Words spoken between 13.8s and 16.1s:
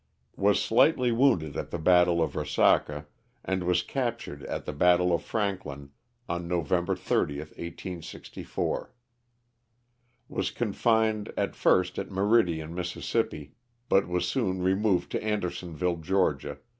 but was soon removed to Andersonville,